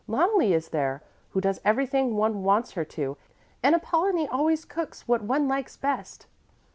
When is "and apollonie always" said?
3.61-4.65